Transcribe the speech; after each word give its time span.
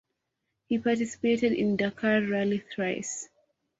He 0.65 0.79
participated 0.79 1.53
in 1.53 1.77
Dakar 1.77 2.21
Rally 2.23 2.63
thrice. 2.73 3.29